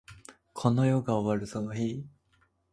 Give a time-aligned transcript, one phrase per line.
[0.55, 2.07] この世が終わるその日に